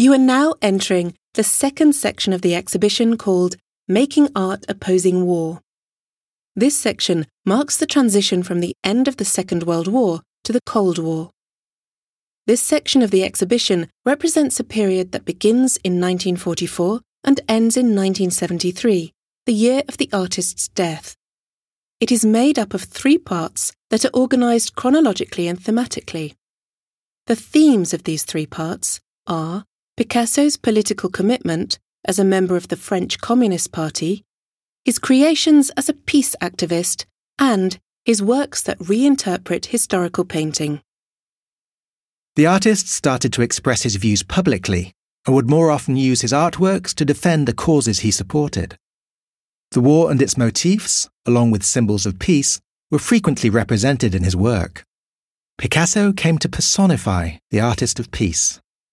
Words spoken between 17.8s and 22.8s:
1973, the year of the artist's death. It is made up